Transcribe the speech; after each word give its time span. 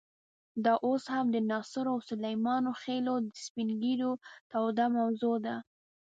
دا 0.65 0.73
اوس 0.87 1.03
هم 1.13 1.25
د 1.31 1.37
ناصرو 1.51 1.91
او 1.93 1.99
سلیمان 2.09 2.63
خېلو 2.81 3.15
د 3.31 3.33
سپین 3.45 3.69
ږیرو 3.81 4.11
توده 4.51 4.85
موضوع 4.97 5.35
ده. 5.45 5.55